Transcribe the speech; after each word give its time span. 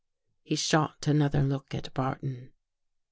He 0.41 0.55
shot 0.55 1.05
another 1.05 1.43
look 1.43 1.75
at 1.75 1.93
Barton. 1.93 2.53